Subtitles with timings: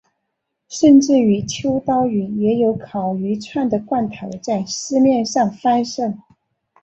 [0.67, 6.11] 甚至于秋刀鱼也有烤鱼串的罐头在市面上贩售。